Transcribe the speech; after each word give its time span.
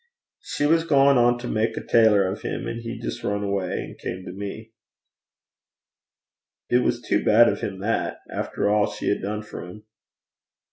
'She 0.39 0.65
was 0.65 0.83
gaein' 0.83 1.37
to 1.37 1.47
mak 1.47 1.77
a 1.77 1.85
taylor 1.85 2.25
o' 2.25 2.31
'm: 2.33 2.67
an' 2.67 2.79
he 2.79 2.97
jist 2.99 3.23
ran 3.23 3.43
awa', 3.43 3.67
an' 3.69 3.95
cam 4.01 4.25
to 4.25 4.31
me.' 4.31 4.71
'It 6.71 6.79
was 6.79 7.03
too 7.03 7.23
bad 7.23 7.47
of 7.47 7.61
him 7.61 7.77
that 7.81 8.17
after 8.33 8.67
all 8.67 8.89
she 8.89 9.09
had 9.09 9.21
done 9.21 9.43
for 9.43 9.63
him.' 9.63 9.83